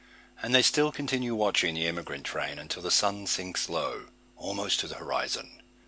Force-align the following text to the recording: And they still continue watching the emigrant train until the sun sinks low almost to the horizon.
And 0.41 0.55
they 0.55 0.63
still 0.63 0.91
continue 0.91 1.35
watching 1.35 1.75
the 1.75 1.85
emigrant 1.85 2.25
train 2.25 2.57
until 2.57 2.81
the 2.81 2.89
sun 2.89 3.27
sinks 3.27 3.69
low 3.69 4.07
almost 4.35 4.79
to 4.79 4.87
the 4.87 4.95
horizon. 4.95 5.61